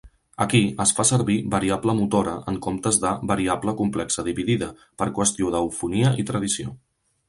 Aquí 0.43 0.61
es 0.85 0.93
fa 0.99 1.05
servir 1.09 1.35
"variable 1.55 1.95
motora" 1.99 2.33
en 2.53 2.59
comptes 2.69 2.99
de 3.05 3.13
"variable 3.35 3.77
complexa 3.85 4.29
dividida" 4.33 4.75
per 5.03 5.13
qüestió 5.21 5.57
d'eufonia 5.59 6.19
i 6.25 6.31
tradició. 6.33 6.81